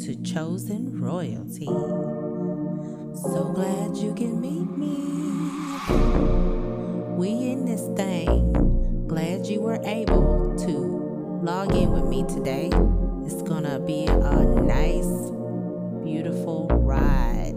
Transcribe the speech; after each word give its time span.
to 0.00 0.16
Chosen 0.22 1.00
Royalty. 1.00 1.66
So 1.66 3.52
glad 3.54 3.96
you 3.96 4.12
can 4.14 4.40
meet 4.40 4.76
me. 4.76 4.96
We 7.16 7.52
in 7.52 7.64
this 7.64 7.86
thing. 7.96 8.52
Glad 9.06 9.46
you 9.46 9.60
were 9.60 9.80
able 9.84 10.56
to 10.58 10.70
log 11.42 11.74
in 11.74 11.92
with 11.92 12.06
me 12.06 12.24
today. 12.24 12.70
It's 13.24 13.42
gonna 13.42 13.78
be 13.78 14.06
a 14.06 14.44
nice, 14.44 15.30
beautiful 16.02 16.66
ride. 16.68 17.56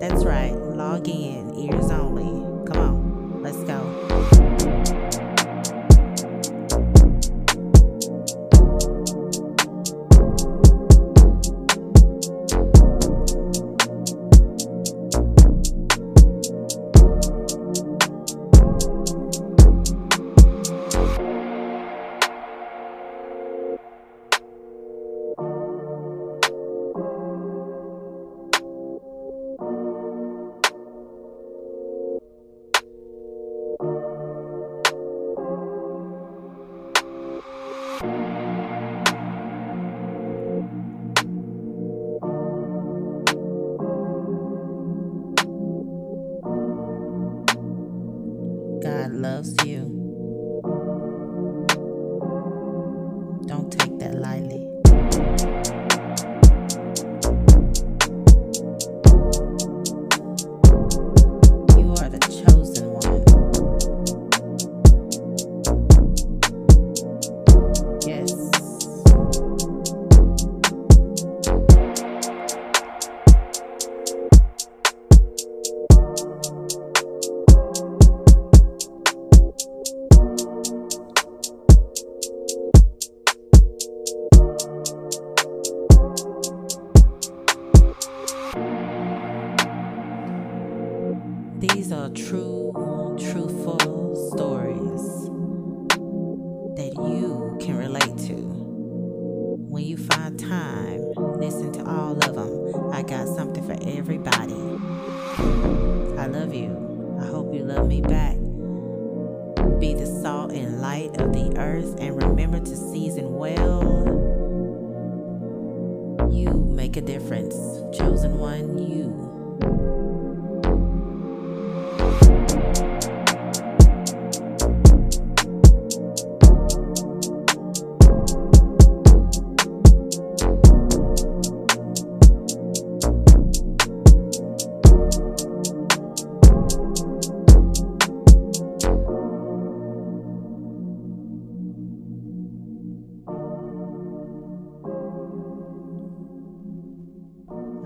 That's 0.00 0.24
right, 0.24 0.52
log 0.52 1.08
in, 1.08 1.54
ears 1.54 1.90
only. 1.90 2.13
God 49.04 49.12
loves 49.12 49.62
you. 49.66 49.93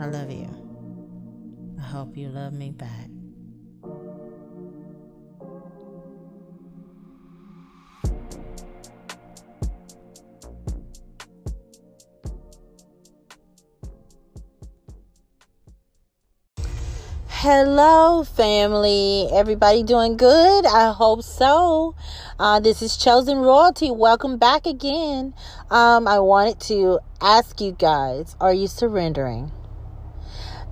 I 0.01 0.07
love 0.07 0.31
you. 0.31 0.49
I 1.77 1.83
hope 1.83 2.17
you 2.17 2.29
love 2.29 2.53
me 2.53 2.71
back. 2.71 3.09
Hello, 17.27 18.23
family. 18.23 19.29
Everybody 19.33 19.83
doing 19.83 20.17
good? 20.17 20.65
I 20.67 20.93
hope 20.93 21.23
so. 21.23 21.97
Uh, 22.39 22.61
this 22.61 22.83
is 22.83 22.97
Chosen 22.97 23.39
Royalty. 23.39 23.91
Welcome 23.91 24.39
back 24.39 24.67
again. 24.67 25.35
Um, 25.71 26.07
I 26.07 26.21
wanted 26.21 26.61
to 26.69 27.01
ask 27.21 27.61
you 27.61 27.73
guys 27.73 28.37
are 28.41 28.53
you 28.53 28.69
surrendering? 28.69 29.51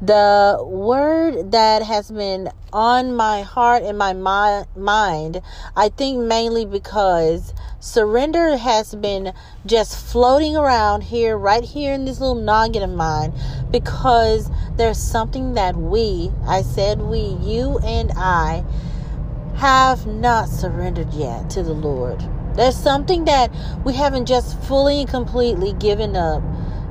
The 0.03 0.59
word 0.63 1.53
that 1.53 1.83
has 1.83 2.11
been 2.11 2.51
on 2.71 3.15
my 3.15 3.41
heart 3.41 3.83
and 3.83 3.97
my 3.97 4.13
mi- 4.13 4.67
mind, 4.79 5.41
I 5.75 5.89
think 5.89 6.19
mainly 6.19 6.67
because 6.67 7.55
surrender 7.81 8.59
has 8.59 8.95
been 8.95 9.33
just 9.65 9.97
floating 9.97 10.55
around 10.55 11.05
here, 11.05 11.39
right 11.39 11.65
here 11.65 11.95
in 11.95 12.05
this 12.05 12.21
little 12.21 12.35
noggin 12.35 12.83
of 12.83 12.91
mine, 12.91 13.33
because 13.71 14.51
there's 14.77 14.99
something 14.99 15.55
that 15.55 15.77
we, 15.77 16.31
I 16.47 16.61
said 16.61 17.01
we, 17.01 17.39
you 17.41 17.79
and 17.79 18.13
I, 18.17 18.65
have 19.57 20.07
not 20.07 20.51
surrendered 20.51 21.15
yet 21.15 21.49
to 21.51 21.63
the 21.63 21.73
Lord. 21.73 22.23
There's 22.55 22.77
something 22.77 23.25
that 23.25 23.51
we 23.83 23.95
haven't 23.95 24.27
just 24.27 24.61
fully 24.65 25.01
and 25.01 25.09
completely 25.09 25.73
given 25.73 26.17
up 26.17 26.43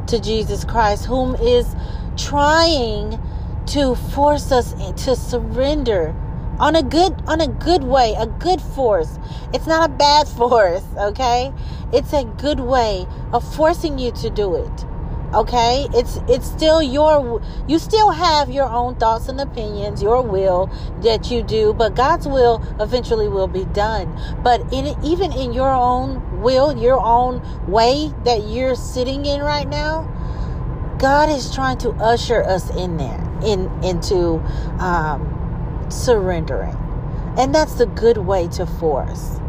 to 0.07 0.19
Jesus 0.19 0.66
Christ, 0.66 1.05
whom 1.05 1.35
is 1.35 1.75
trying 2.17 3.19
to 3.67 3.95
force 3.95 4.51
us 4.51 4.73
to 5.03 5.15
surrender 5.15 6.15
on 6.59 6.75
a 6.75 6.83
good 6.83 7.13
on 7.27 7.41
a 7.41 7.47
good 7.47 7.83
way 7.83 8.15
a 8.17 8.27
good 8.27 8.61
force. 8.61 9.19
It's 9.53 9.67
not 9.67 9.89
a 9.89 9.93
bad 9.93 10.27
force 10.37 10.83
okay? 10.97 11.53
It's 11.93 12.13
a 12.13 12.23
good 12.23 12.59
way 12.59 13.05
of 13.33 13.55
forcing 13.55 13.99
you 13.99 14.11
to 14.13 14.29
do 14.29 14.55
it 14.55 14.85
okay? 15.33 15.87
It's 15.93 16.19
it's 16.27 16.47
still 16.47 16.81
your 16.81 17.41
you 17.67 17.79
still 17.79 18.11
have 18.11 18.49
your 18.49 18.65
own 18.65 18.95
thoughts 18.95 19.27
and 19.27 19.39
opinions 19.39 20.01
your 20.01 20.21
will 20.21 20.69
that 21.01 21.29
you 21.29 21.43
do 21.43 21.73
but 21.73 21.95
god's 21.95 22.28
will 22.28 22.63
eventually 22.79 23.28
will 23.28 23.47
be 23.47 23.66
done. 23.66 24.07
But 24.43 24.61
in 24.73 24.95
even 25.03 25.31
in 25.34 25.53
your 25.53 25.69
own 25.69 26.41
will 26.41 26.78
your 26.78 26.99
own 26.99 27.41
way 27.67 28.11
that 28.23 28.47
you're 28.47 28.75
sitting 28.75 29.25
in 29.25 29.41
right 29.41 29.67
now 29.67 30.11
god 30.99 31.29
is 31.29 31.53
trying 31.53 31.77
to 31.77 31.89
usher 31.91 32.43
us 32.43 32.69
in 32.75 32.97
there 32.97 33.21
in 33.43 33.69
into 33.83 34.37
um 34.79 35.31
surrendering 35.89 36.75
and 37.37 37.53
that's 37.53 37.75
the 37.75 37.85
good 37.85 38.17
way 38.17 38.47
to 38.47 38.65
force 38.65 39.39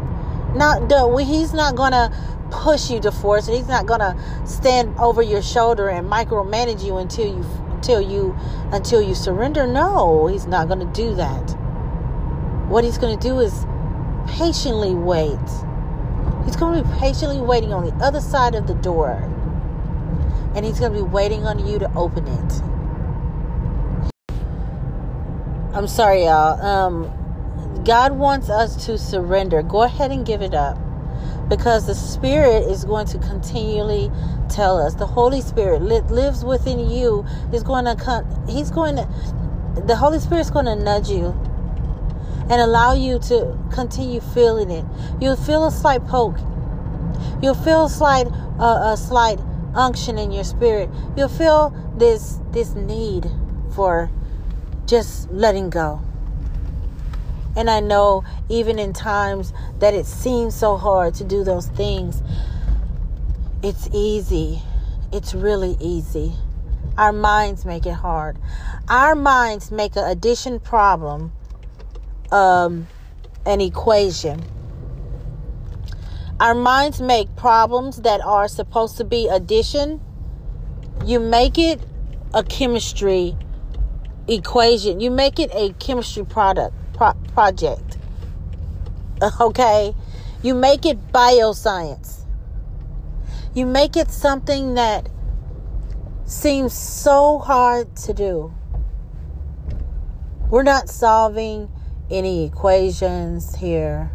not 0.54 0.88
the 0.88 1.24
he's 1.24 1.52
not 1.52 1.76
gonna 1.76 2.10
push 2.50 2.90
you 2.90 3.00
to 3.00 3.12
force 3.12 3.48
and 3.48 3.56
He's 3.56 3.68
not 3.68 3.86
gonna 3.86 4.16
stand 4.46 4.96
over 4.98 5.22
your 5.22 5.42
shoulder 5.42 5.88
and 5.88 6.08
micromanage 6.10 6.84
you 6.84 6.96
until 6.96 7.26
you 7.26 7.44
until 7.70 8.00
you 8.00 8.34
until 8.72 9.02
you 9.02 9.14
surrender. 9.14 9.66
No, 9.66 10.26
he's 10.26 10.46
not 10.46 10.68
gonna 10.68 10.90
do 10.92 11.14
that. 11.14 11.50
What 12.68 12.84
he's 12.84 12.98
gonna 12.98 13.16
do 13.16 13.40
is 13.40 13.66
patiently 14.26 14.94
wait. 14.94 15.38
He's 16.44 16.56
gonna 16.56 16.82
be 16.82 16.98
patiently 16.98 17.40
waiting 17.40 17.72
on 17.72 17.84
the 17.84 18.04
other 18.04 18.20
side 18.20 18.54
of 18.54 18.66
the 18.66 18.74
door. 18.74 19.32
And 20.56 20.64
he's 20.66 20.80
gonna 20.80 20.94
be 20.94 21.02
waiting 21.02 21.44
on 21.44 21.64
you 21.66 21.78
to 21.78 21.92
open 21.94 22.26
it. 22.26 22.62
I'm 25.74 25.86
sorry, 25.88 26.24
y'all. 26.24 26.60
Um 26.62 27.12
God 27.84 28.12
wants 28.18 28.50
us 28.50 28.86
to 28.86 28.98
surrender. 28.98 29.62
Go 29.62 29.82
ahead 29.84 30.10
and 30.10 30.26
give 30.26 30.42
it 30.42 30.54
up. 30.54 30.78
because 31.48 31.86
the 31.86 31.94
Spirit 31.94 32.64
is 32.70 32.84
going 32.84 33.06
to 33.06 33.18
continually 33.18 34.10
tell 34.48 34.78
us. 34.78 34.94
The 34.94 35.06
Holy 35.06 35.40
Spirit 35.40 35.82
li- 35.82 36.00
lives 36.10 36.44
within 36.44 36.78
you. 36.90 37.24
Is 37.52 37.62
going 37.62 37.84
to 37.84 37.94
come. 37.96 38.24
He's 38.48 38.70
going 38.70 38.96
to. 38.96 39.08
The 39.86 39.96
Holy 39.96 40.18
Spirit 40.18 40.40
is 40.42 40.50
going 40.50 40.66
to 40.66 40.76
nudge 40.76 41.08
you 41.10 41.28
and 42.50 42.60
allow 42.60 42.94
you 42.94 43.18
to 43.20 43.58
continue 43.72 44.20
feeling 44.20 44.70
it. 44.70 44.84
You'll 45.20 45.36
feel 45.36 45.66
a 45.66 45.70
slight 45.70 46.04
poke. 46.06 46.38
You'll 47.42 47.54
feel 47.54 47.86
a 47.86 47.90
slight, 47.90 48.26
uh, 48.58 48.92
a 48.92 48.96
slight 48.96 49.38
unction 49.74 50.18
in 50.18 50.30
your 50.30 50.44
spirit. 50.44 50.90
You'll 51.16 51.28
feel 51.28 51.74
this 51.96 52.40
this 52.52 52.74
need 52.74 53.30
for 53.74 54.10
just 54.86 55.30
letting 55.30 55.70
go. 55.70 56.00
And 57.56 57.70
I 57.70 57.80
know 57.80 58.24
even 58.48 58.78
in 58.78 58.92
times 58.92 59.52
that 59.78 59.94
it 59.94 60.06
seems 60.06 60.54
so 60.54 60.76
hard 60.76 61.14
to 61.14 61.24
do 61.24 61.42
those 61.42 61.68
things, 61.68 62.22
it's 63.62 63.88
easy. 63.92 64.60
It's 65.12 65.34
really 65.34 65.76
easy. 65.80 66.34
Our 66.98 67.12
minds 67.12 67.64
make 67.64 67.86
it 67.86 67.94
hard. 67.94 68.38
Our 68.88 69.14
minds 69.14 69.70
make 69.70 69.96
an 69.96 70.04
addition 70.04 70.60
problem 70.60 71.32
um, 72.32 72.86
an 73.44 73.60
equation. 73.60 74.42
Our 76.38 76.54
minds 76.54 77.00
make 77.00 77.34
problems 77.34 78.02
that 78.02 78.20
are 78.20 78.46
supposed 78.46 78.98
to 78.98 79.04
be 79.04 79.26
addition. 79.26 80.02
You 81.04 81.18
make 81.18 81.56
it 81.56 81.80
a 82.34 82.42
chemistry 82.42 83.34
equation. 84.28 85.00
You 85.00 85.10
make 85.10 85.38
it 85.38 85.50
a 85.54 85.72
chemistry 85.74 86.24
product 86.24 86.74
pro- 86.92 87.14
project. 87.32 87.98
Okay? 89.40 89.94
You 90.42 90.54
make 90.54 90.84
it 90.84 91.10
bioscience. 91.10 92.26
You 93.54 93.64
make 93.64 93.96
it 93.96 94.10
something 94.10 94.74
that 94.74 95.08
seems 96.26 96.74
so 96.74 97.38
hard 97.38 97.96
to 97.96 98.12
do. 98.12 98.52
We're 100.50 100.64
not 100.64 100.90
solving 100.90 101.70
any 102.10 102.44
equations 102.44 103.56
here. 103.56 104.10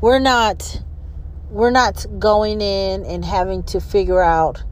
We're 0.00 0.18
not 0.18 0.80
we're 1.50 1.70
not 1.70 2.04
going 2.18 2.60
in 2.60 3.04
and 3.04 3.24
having 3.24 3.62
to 3.64 3.80
figure 3.80 4.20
out 4.20 4.62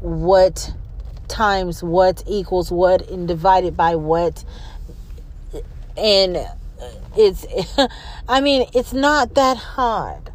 what 0.00 0.72
times 1.28 1.82
what 1.82 2.22
equals 2.26 2.70
what 2.70 3.08
and 3.08 3.26
divided 3.26 3.76
by 3.76 3.96
what. 3.96 4.44
And 5.96 6.46
it's 7.16 7.46
i 8.28 8.40
mean 8.40 8.66
it's 8.74 8.92
not 8.92 9.34
that 9.34 9.56
hard. 9.56 10.30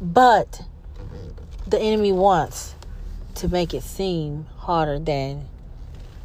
But 0.00 0.62
the 1.66 1.78
enemy 1.78 2.12
wants 2.12 2.74
to 3.36 3.48
make 3.48 3.72
it 3.72 3.82
seem 3.82 4.46
harder 4.58 4.98
than 4.98 5.48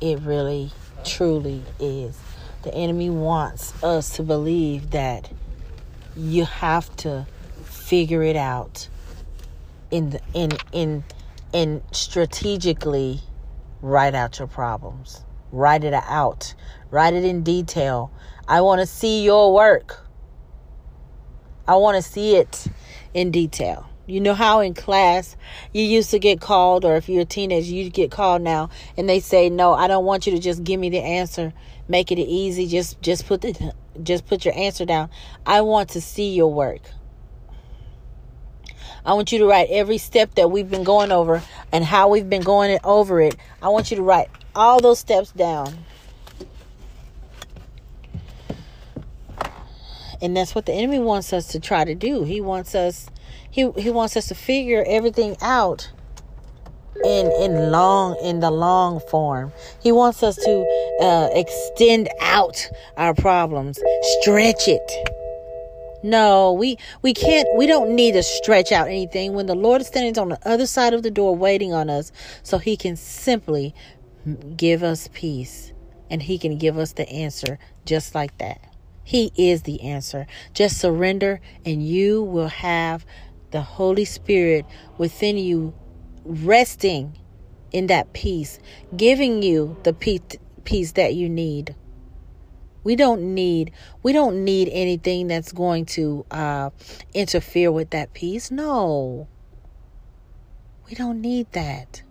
it 0.02 0.20
really 0.22 0.72
truly 1.06 1.64
is. 1.80 2.18
The 2.64 2.74
enemy 2.74 3.10
wants 3.10 3.82
us 3.84 4.16
to 4.18 4.24
believe 4.24 4.92
that 4.92 5.32
you 6.18 6.46
have 6.46 6.94
to 6.98 7.28
figure 7.64 8.24
it 8.24 8.36
out 8.36 8.90
in 9.92 10.10
the, 10.10 10.22
in 10.34 10.52
in 10.72 11.04
in 11.54 11.82
strategically 11.92 13.22
write 13.82 14.16
out 14.16 14.40
your 14.40 14.48
problems. 14.48 15.24
Write 15.52 15.84
it 15.84 15.94
out. 15.94 16.54
Write 16.92 17.14
it 17.14 17.24
in 17.24 17.44
detail. 17.44 18.12
I 18.48 18.62
want 18.62 18.82
to 18.82 18.88
see 18.88 19.24
your 19.24 19.54
work. 19.54 20.06
I 21.68 21.76
want 21.76 21.96
to 21.96 22.02
see 22.02 22.36
it 22.36 22.68
in 23.14 23.32
detail. 23.32 23.88
You 24.06 24.22
know 24.22 24.34
how 24.34 24.62
in 24.62 24.74
class 24.74 25.36
you 25.74 25.84
used 25.84 26.12
to 26.12 26.20
get 26.20 26.40
called 26.40 26.86
or 26.86 26.96
if 26.96 27.10
you're 27.10 27.24
a 27.24 27.26
teenager 27.26 27.74
you 27.74 27.90
get 27.90 28.10
called 28.10 28.42
now 28.42 28.70
and 28.96 29.10
they 29.10 29.20
say 29.20 29.50
no 29.50 29.74
i 29.74 29.90
don't 29.90 30.06
want 30.06 30.26
you 30.26 30.32
to 30.32 30.40
just 30.40 30.64
give 30.64 30.80
me 30.80 30.90
the 30.90 31.02
answer. 31.02 31.54
Make 31.90 32.12
it 32.12 32.20
easy. 32.20 32.68
Just 32.68 33.02
just 33.02 33.28
put 33.28 33.42
the 33.42 33.74
just 34.04 34.26
put 34.26 34.46
your 34.46 34.56
answer 34.56 34.86
down. 34.86 35.10
I 35.46 35.62
want 35.62 35.90
to 35.90 36.02
see 36.02 36.34
your 36.34 36.52
work. 36.54 36.82
I 39.06 39.14
want 39.14 39.32
you 39.32 39.40
to 39.40 39.46
write 39.46 39.70
every 39.70 39.98
step 39.98 40.36
that 40.36 40.52
we've 40.52 40.70
been 40.70 40.84
going 40.84 41.12
over 41.12 41.42
and 41.72 41.84
how 41.86 42.10
we've 42.10 42.30
been 42.30 42.42
going 42.42 42.78
over 42.84 43.22
it. 43.22 43.38
I 43.62 43.70
want 43.70 43.90
you 43.90 43.98
to 43.98 44.04
write 44.04 44.30
all 44.54 44.82
those 44.82 45.00
steps 45.00 45.32
down. 45.32 45.86
And 50.22 50.36
that's 50.36 50.56
what 50.56 50.66
the 50.66 50.74
enemy 50.74 51.00
wants 51.00 51.32
us 51.32 51.48
to 51.50 51.60
try 51.60 51.86
to 51.86 51.96
do. 51.96 52.24
He 52.24 52.42
wants 52.42 52.76
us 52.76 53.10
he 53.50 53.72
he 53.78 53.90
wants 53.90 54.18
us 54.18 54.28
to 54.28 54.36
figure 54.36 54.84
everything 54.88 55.38
out 55.42 55.92
in 57.06 57.32
in 57.42 57.72
long 57.72 58.18
in 58.24 58.40
the 58.40 58.52
long 58.52 59.00
form. 59.00 59.54
He 59.82 59.92
wants 59.92 60.24
us 60.24 60.36
to 60.36 60.98
uh, 61.02 61.30
extend 61.34 62.10
out 62.22 62.70
our 62.98 63.14
problems, 63.14 63.80
stretch 64.22 64.68
it. 64.68 64.92
No, 66.04 66.54
we 66.54 66.78
we 67.02 67.14
can't. 67.14 67.48
We 67.58 67.66
don't 67.66 67.96
need 67.96 68.14
to 68.14 68.24
stretch 68.24 68.72
out 68.72 68.88
anything 68.88 69.34
when 69.34 69.48
the 69.48 69.56
Lord 69.56 69.82
is 69.82 69.88
standing 69.88 70.18
on 70.22 70.30
the 70.30 70.40
other 70.48 70.68
side 70.68 70.94
of 70.94 71.04
the 71.04 71.12
door, 71.12 71.36
waiting 71.36 71.74
on 71.74 71.90
us, 71.90 72.12
so 72.44 72.60
He 72.60 72.78
can 72.78 72.96
simply 72.96 73.74
give 74.56 74.84
us 74.84 75.10
peace, 75.14 75.74
and 76.10 76.22
He 76.24 76.38
can 76.38 76.58
give 76.58 76.78
us 76.78 76.94
the 76.94 77.10
answer 77.10 77.60
just 77.86 78.14
like 78.14 78.38
that. 78.38 78.62
He 79.04 79.32
is 79.38 79.64
the 79.64 79.82
answer. 79.82 80.28
Just 80.54 80.78
surrender, 80.78 81.40
and 81.66 81.86
you 81.86 82.22
will 82.22 82.50
have 82.50 83.06
the 83.52 83.62
Holy 83.62 84.06
Spirit 84.06 84.66
within 84.98 85.38
you 85.38 85.74
resting 86.28 87.18
in 87.72 87.88
that 87.88 88.14
peace, 88.14 88.60
giving 88.96 89.42
you 89.42 89.78
the 89.84 89.94
peace 89.94 90.92
that 90.94 91.16
you 91.16 91.30
need. 91.30 91.76
We 92.84 92.96
don't 92.96 93.34
need 93.34 93.72
we 94.02 94.14
don't 94.14 94.46
need 94.46 94.70
anything 94.72 95.28
that's 95.28 95.52
going 95.52 95.86
to 95.88 96.26
uh, 96.32 96.70
interfere 97.14 97.72
with 97.72 97.90
that 97.90 98.14
peace. 98.14 98.50
No, 98.50 99.28
we 100.88 100.96
don't 100.96 101.20
need 101.22 101.52
that. 101.52 102.04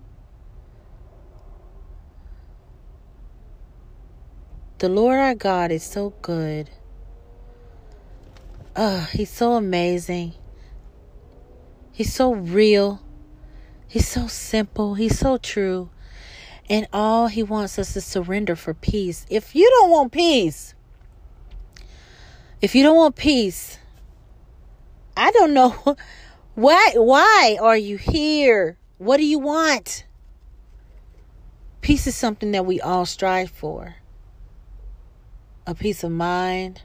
The 4.79 4.91
Lord 4.91 5.19
our 5.19 5.35
God 5.35 5.71
is 5.71 5.83
so 5.83 6.13
good. 6.21 6.69
Oh, 8.75 9.09
he's 9.11 9.31
so 9.31 9.55
amazing. 9.55 10.35
He's 11.93 12.13
so 12.13 12.35
real. 12.35 13.01
He's 13.89 14.09
so 14.09 14.27
simple. 14.27 14.95
He's 14.95 15.19
so 15.19 15.39
true. 15.39 15.91
And 16.69 16.89
all 16.93 17.29
he 17.29 17.43
wants 17.43 17.79
us 17.79 17.93
to 17.93 18.01
surrender 18.01 18.57
for 18.57 18.75
peace. 18.75 19.25
If 19.31 19.55
you 19.55 19.71
don't 19.71 19.91
want 19.91 20.13
peace, 20.13 20.75
if 22.61 22.75
you 22.75 22.83
don't 22.83 22.97
want 22.97 23.15
peace, 23.15 23.79
I 25.17 25.31
don't 25.31 25.55
know 25.55 25.97
why 26.55 26.93
why 26.97 27.57
are 27.61 27.77
you 27.77 27.97
here? 27.97 28.77
What 28.99 29.19
do 29.19 29.25
you 29.25 29.39
want? 29.39 30.05
Peace 31.81 32.09
is 32.09 32.17
something 32.17 32.51
that 32.51 32.67
we 32.67 32.81
all 32.81 33.07
strive 33.07 33.51
for. 33.51 33.97
A 35.69 35.75
peace 35.75 36.03
of 36.03 36.11
mind. 36.11 36.83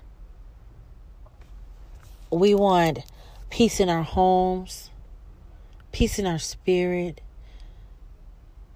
We 2.29 2.53
want 2.53 3.00
peace 3.50 3.79
in 3.79 3.89
our 3.89 4.03
homes 4.03 4.90
peace 5.91 6.19
in 6.19 6.25
our 6.25 6.39
spirit, 6.39 7.21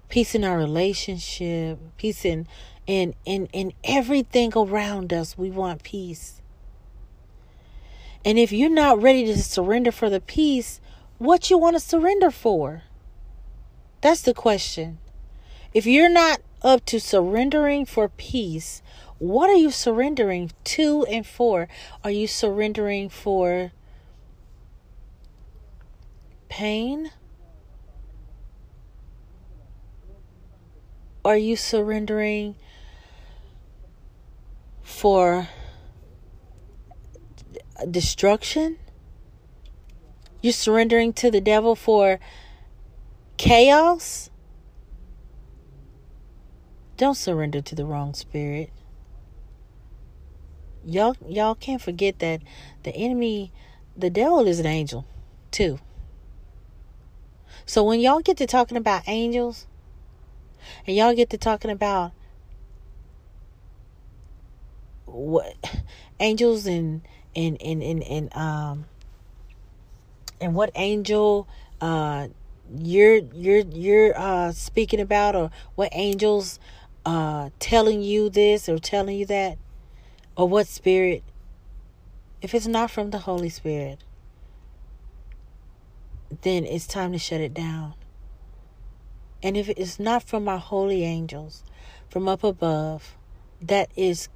peace 0.08 0.34
in 0.34 0.44
our 0.44 0.56
relationship, 0.56 1.78
peace 1.96 2.24
in 2.24 2.46
in 2.86 3.14
in, 3.24 3.46
in 3.52 3.72
everything 3.84 4.52
around 4.56 5.12
us. 5.12 5.36
We 5.36 5.50
want 5.50 5.82
peace. 5.82 6.40
And 8.24 8.38
if 8.38 8.50
you're 8.52 8.68
not 8.68 9.00
ready 9.00 9.24
to 9.26 9.40
surrender 9.40 9.92
for 9.92 10.10
the 10.10 10.20
peace, 10.20 10.80
what 11.18 11.48
you 11.48 11.58
want 11.58 11.76
to 11.76 11.80
surrender 11.80 12.30
for? 12.30 12.82
That's 14.00 14.22
the 14.22 14.34
question. 14.34 14.98
If 15.72 15.86
you're 15.86 16.08
not 16.08 16.40
up 16.62 16.84
to 16.86 16.98
surrendering 16.98 17.86
for 17.86 18.08
peace, 18.08 18.82
what 19.18 19.48
are 19.48 19.56
you 19.56 19.70
surrendering 19.70 20.50
to 20.64 21.04
and 21.04 21.26
for? 21.26 21.68
Are 22.04 22.10
you 22.10 22.26
surrendering 22.26 23.08
for 23.08 23.72
pain? 26.48 27.10
Are 31.24 31.36
you 31.36 31.56
surrendering 31.56 32.54
for 34.82 35.48
destruction? 37.90 38.78
You're 40.40 40.52
surrendering 40.52 41.12
to 41.14 41.30
the 41.30 41.40
devil 41.40 41.74
for 41.74 42.20
chaos? 43.36 44.30
Don't 46.96 47.16
surrender 47.16 47.60
to 47.60 47.74
the 47.74 47.84
wrong 47.84 48.14
spirit. 48.14 48.70
y'all 50.84 51.16
y'all 51.28 51.54
can't 51.54 51.82
forget 51.82 52.20
that 52.20 52.40
the 52.84 52.94
enemy, 52.94 53.52
the 53.96 54.08
devil 54.08 54.46
is 54.46 54.60
an 54.60 54.66
angel, 54.66 55.04
too. 55.50 55.78
So 57.66 57.82
when 57.82 57.98
y'all 58.00 58.20
get 58.20 58.36
to 58.38 58.46
talking 58.46 58.76
about 58.76 59.02
angels, 59.08 59.66
and 60.86 60.96
y'all 60.96 61.14
get 61.14 61.30
to 61.30 61.38
talking 61.38 61.70
about 61.70 62.12
what 65.04 65.54
angels 66.20 66.66
and 66.66 67.02
and 67.34 67.60
and 67.60 67.82
and, 67.82 68.02
and 68.04 68.36
um 68.36 68.84
and 70.40 70.54
what 70.54 70.70
angel 70.74 71.48
uh 71.80 72.28
you're 72.78 73.16
you're 73.16 73.58
you're 73.58 74.18
uh 74.18 74.52
speaking 74.52 75.00
about 75.00 75.34
or 75.34 75.50
what 75.74 75.88
angels 75.92 76.58
uh 77.04 77.50
telling 77.58 78.02
you 78.02 78.28
this 78.30 78.68
or 78.68 78.78
telling 78.78 79.16
you 79.16 79.26
that 79.26 79.58
or 80.36 80.48
what 80.48 80.66
spirit 80.66 81.22
if 82.42 82.54
it's 82.54 82.66
not 82.66 82.90
from 82.90 83.10
the 83.10 83.18
holy 83.20 83.48
spirit 83.48 84.00
then 86.42 86.64
it's 86.64 86.86
time 86.86 87.12
to 87.12 87.18
shut 87.18 87.40
it 87.40 87.54
down. 87.54 87.94
And 89.42 89.56
if 89.56 89.68
it's 89.68 90.00
not 90.00 90.22
from 90.22 90.48
our 90.48 90.58
holy 90.58 91.04
angels 91.04 91.62
from 92.08 92.28
up 92.28 92.42
above 92.42 93.16
that 93.60 93.90
is 93.96 94.28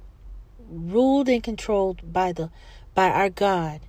ruled 0.69 1.27
and 1.27 1.43
controlled 1.43 2.13
by 2.13 2.31
the 2.31 2.49
by 2.93 3.09
our 3.09 3.29
God 3.29 3.81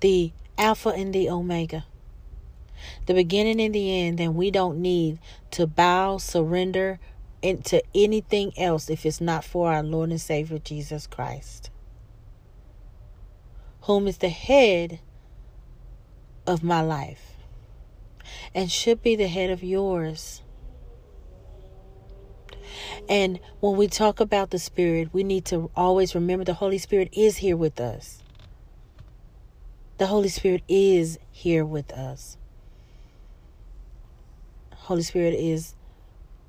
the 0.00 0.32
Alpha 0.58 0.90
and 0.90 1.14
the 1.14 1.28
Omega, 1.28 1.84
the 3.06 3.14
beginning 3.14 3.60
and 3.60 3.74
the 3.74 4.00
end, 4.00 4.18
then 4.18 4.34
we 4.34 4.50
don't 4.50 4.78
need 4.78 5.18
to 5.50 5.66
bow, 5.66 6.18
surrender 6.18 6.98
into 7.42 7.82
anything 7.94 8.52
else 8.58 8.90
if 8.90 9.06
it's 9.06 9.20
not 9.20 9.44
for 9.44 9.72
our 9.72 9.82
Lord 9.82 10.10
and 10.10 10.20
Savior 10.20 10.58
Jesus 10.58 11.06
Christ, 11.06 11.70
whom 13.86 14.08
is 14.08 14.18
the 14.18 14.28
head 14.28 14.98
of 16.44 16.62
my 16.64 16.80
life 16.80 17.36
and 18.52 18.70
should 18.70 19.00
be 19.00 19.14
the 19.14 19.28
head 19.28 19.48
of 19.48 19.62
yours. 19.62 20.42
And 23.08 23.38
when 23.60 23.76
we 23.76 23.86
talk 23.86 24.18
about 24.18 24.50
the 24.50 24.58
Spirit, 24.58 25.10
we 25.12 25.22
need 25.22 25.44
to 25.46 25.70
always 25.76 26.16
remember 26.16 26.44
the 26.44 26.54
Holy 26.54 26.78
Spirit 26.78 27.10
is 27.12 27.36
here 27.36 27.56
with 27.56 27.80
us. 27.80 28.24
The 29.98 30.08
Holy 30.08 30.28
Spirit 30.28 30.64
is 30.66 31.20
here 31.30 31.64
with 31.64 31.92
us. 31.92 32.36
Holy 34.74 35.02
Spirit 35.02 35.34
is 35.34 35.76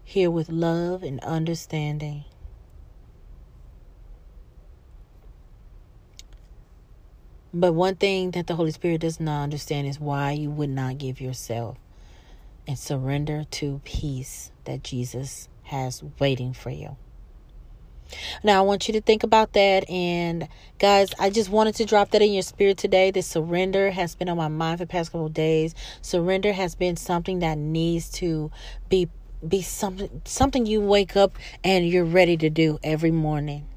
here 0.03 0.31
with 0.31 0.49
love 0.49 1.03
and 1.03 1.19
understanding. 1.19 2.25
But 7.59 7.73
one 7.73 7.95
thing 7.95 8.31
that 8.31 8.45
the 8.45 8.53
Holy 8.53 8.69
Spirit 8.69 9.01
does 9.01 9.19
not 9.19 9.41
understand 9.41 9.87
is 9.87 9.99
why 9.99 10.33
you 10.33 10.51
would 10.51 10.69
not 10.69 10.99
give 10.99 11.19
yourself 11.19 11.75
and 12.67 12.77
surrender 12.77 13.45
to 13.49 13.81
peace 13.83 14.51
that 14.65 14.83
Jesus 14.83 15.49
has 15.63 16.03
waiting 16.19 16.53
for 16.53 16.69
you. 16.69 16.97
Now, 18.43 18.59
I 18.59 18.61
want 18.61 18.87
you 18.87 18.93
to 18.93 19.01
think 19.01 19.23
about 19.23 19.53
that. 19.53 19.89
And 19.89 20.47
guys, 20.77 21.09
I 21.17 21.31
just 21.31 21.49
wanted 21.49 21.73
to 21.77 21.85
drop 21.85 22.11
that 22.11 22.21
in 22.21 22.31
your 22.31 22.43
spirit 22.43 22.77
today. 22.77 23.09
That 23.09 23.23
surrender 23.23 23.89
has 23.89 24.13
been 24.13 24.29
on 24.29 24.37
my 24.37 24.49
mind 24.49 24.77
for 24.77 24.85
the 24.85 24.91
past 24.91 25.11
couple 25.11 25.27
days. 25.27 25.73
Surrender 26.03 26.53
has 26.53 26.75
been 26.75 26.95
something 26.95 27.39
that 27.39 27.57
needs 27.57 28.11
to 28.11 28.51
be 28.87 29.09
be 29.47 29.63
something 29.63 30.21
something 30.25 30.67
you 30.67 30.79
wake 30.79 31.15
up 31.15 31.39
and 31.63 31.87
you're 31.87 32.05
ready 32.05 32.37
to 32.37 32.51
do 32.51 32.77
every 32.83 33.11
morning. 33.11 33.67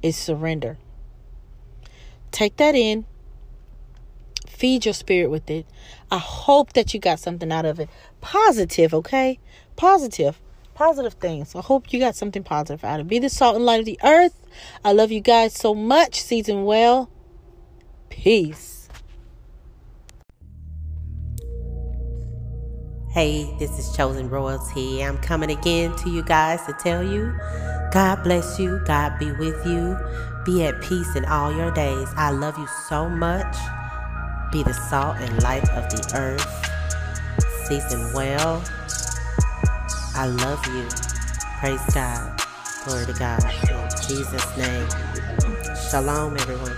Is 0.00 0.16
surrender. 0.16 0.78
Take 2.30 2.56
that 2.56 2.74
in. 2.74 3.06
Feed 4.46 4.84
your 4.84 4.94
spirit 4.94 5.30
with 5.30 5.48
it. 5.50 5.66
I 6.10 6.18
hope 6.18 6.74
that 6.74 6.92
you 6.92 7.00
got 7.00 7.18
something 7.18 7.50
out 7.50 7.64
of 7.64 7.80
it. 7.80 7.88
Positive, 8.20 8.92
okay? 8.94 9.38
Positive 9.76 10.38
positive 10.80 11.12
things. 11.12 11.54
I 11.54 11.60
hope 11.60 11.92
you 11.92 12.00
got 12.00 12.16
something 12.16 12.42
positive 12.42 12.82
out 12.84 13.00
of 13.00 13.06
it. 13.06 13.10
Be 13.10 13.18
the 13.18 13.28
salt 13.28 13.54
and 13.54 13.66
light 13.66 13.80
of 13.80 13.84
the 13.84 14.00
earth. 14.02 14.34
I 14.82 14.92
love 14.92 15.12
you 15.12 15.20
guys 15.20 15.52
so 15.52 15.74
much. 15.74 16.22
Season 16.22 16.64
well. 16.64 17.10
Peace. 18.08 18.69
Hey, 23.12 23.56
this 23.58 23.76
is 23.76 23.96
Chosen 23.96 24.30
Royalty. 24.30 25.04
I'm 25.04 25.18
coming 25.18 25.50
again 25.50 25.96
to 25.96 26.08
you 26.08 26.22
guys 26.22 26.64
to 26.66 26.72
tell 26.74 27.02
you 27.02 27.36
God 27.92 28.22
bless 28.22 28.60
you, 28.60 28.80
God 28.86 29.18
be 29.18 29.32
with 29.32 29.66
you, 29.66 29.98
be 30.44 30.64
at 30.64 30.80
peace 30.80 31.16
in 31.16 31.24
all 31.24 31.52
your 31.52 31.72
days. 31.72 32.06
I 32.16 32.30
love 32.30 32.56
you 32.56 32.68
so 32.88 33.08
much. 33.08 33.56
Be 34.52 34.62
the 34.62 34.74
salt 34.74 35.16
and 35.18 35.42
light 35.42 35.68
of 35.70 35.90
the 35.90 36.12
earth. 36.14 36.70
Season 37.66 38.12
well. 38.14 38.62
I 40.14 40.26
love 40.28 40.64
you. 40.68 40.86
Praise 41.58 41.82
God. 41.92 42.40
Glory 42.84 43.06
to 43.06 43.12
God. 43.14 43.42
In 43.42 43.90
Jesus' 44.08 44.56
name. 44.56 44.88
Shalom, 45.90 46.36
everyone. 46.36 46.76